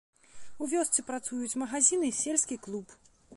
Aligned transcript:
У 0.61 0.69
вёсцы 0.71 1.03
працуюць 1.09 1.59
магазін 1.65 2.07
і 2.09 2.11
сельскі 2.23 2.59
клуб. 2.67 2.99